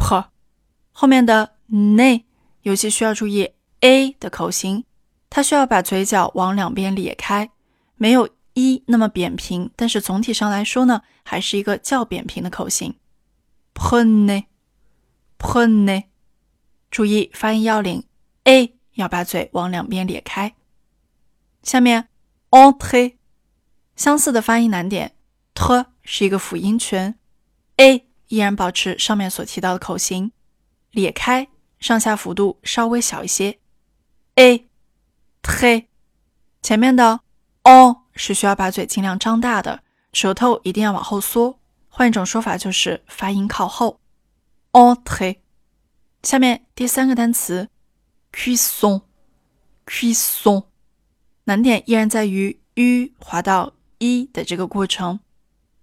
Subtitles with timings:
[0.00, 0.24] p。
[0.92, 2.24] 后面的 ne
[2.62, 4.84] 尤其需要注意 a 的口型，
[5.28, 7.50] 它需要把嘴角往两边咧开，
[7.96, 8.30] 没有。
[8.54, 12.96] 一那么扁平，但是总体上来说呢，还是一个较扁平的口型。
[13.74, 14.42] pone，pone，
[16.90, 18.04] 注意发音要领
[18.42, 20.56] ，a 要把嘴往两边咧开。
[21.62, 22.08] 下面
[22.50, 23.14] entre，
[23.94, 25.14] 相似的发音难点
[25.54, 27.16] ，t 是一个辅音全
[27.76, 30.32] ，a 依然保持上面所提到的口型，
[30.90, 31.46] 咧开，
[31.78, 33.60] 上下幅度稍微小一些。
[34.34, 34.66] a
[35.42, 35.86] t，
[36.62, 37.20] 前面的
[37.62, 37.98] o。
[38.12, 41.58] 是需要把嘴尽量张大的，舌头一定要往后缩。
[41.88, 43.98] 换一种说法就是发音靠后。
[44.72, 45.40] on t。
[46.22, 47.70] 下面第三个单词
[48.30, 50.64] ，cuisson，cuisson，
[51.44, 55.20] 难点依然在于 u 滑到 e 的这个过程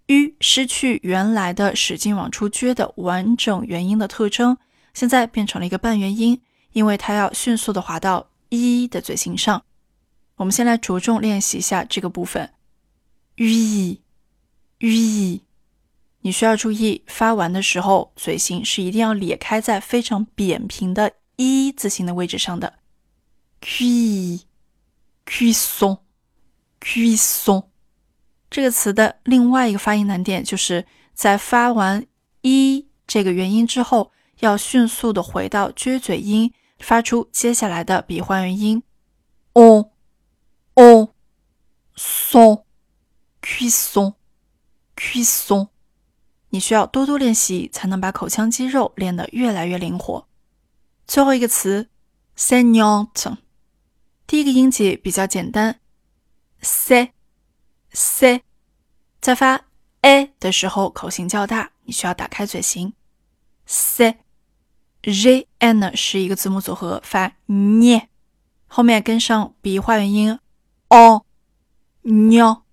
[0.08, 4.58] ，u 失去原来的使劲往出撅的完整元音的特征，
[4.94, 6.42] 现在变成了一个半元音，
[6.72, 9.64] 因为它要迅速的滑到一的嘴型上。
[10.38, 12.54] 我们先来着重练习一下这个部分。
[13.38, 13.46] u
[14.80, 15.42] u，
[16.22, 22.74] 你需要注意发完的时候，嘴型是一定要咧开在非常扁平的一字形的位置上的。
[25.26, 26.00] cuisson
[26.80, 27.66] cuisson
[28.50, 32.06] 这个词的另外一个发音难点，就是在发完
[32.42, 38.84] 一这个元音之后，要迅速的回到撅嘴音，发出接下来的闭环元音。
[39.54, 39.92] o
[40.76, 41.10] on
[41.96, 42.64] son
[43.42, 44.14] cuisson
[44.96, 45.70] cuisson，
[46.50, 50.28] 你需要多多练习，才能把口腔肌肉练得越来越灵活。
[51.06, 51.90] 最后一个词
[52.38, 53.38] “saignant”，
[54.26, 55.80] 第一个音节比较简单
[56.62, 57.10] ，s
[57.92, 58.44] c
[59.20, 59.66] 在发
[60.02, 62.94] a 的时候口型较大，你需要打开嘴型。
[63.66, 64.18] c
[65.02, 68.08] j n 呢是一个字母组合，发 n，
[68.68, 70.40] 后面跟上鼻化元音。
[70.90, 71.26] 哦，
[72.04, 72.64] 鸟，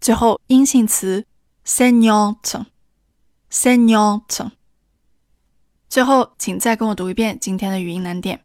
[0.00, 1.26] 最后阴性词
[1.64, 2.64] saint，saint。
[5.88, 8.44] 最后，请再跟我读一遍今天的语音难点